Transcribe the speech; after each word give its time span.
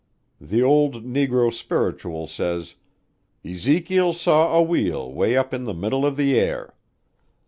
The 0.39 0.63
old 0.63 1.05
Negro 1.05 1.53
spiritual 1.53 2.25
says, 2.25 2.73
"Ezekiel 3.45 4.13
saw 4.13 4.57
a 4.57 4.61
wheel 4.63 5.13
'way 5.13 5.37
up 5.37 5.53
in 5.53 5.65
the 5.65 5.75
middle 5.75 6.07
of 6.07 6.17
the 6.17 6.39
air." 6.39 6.73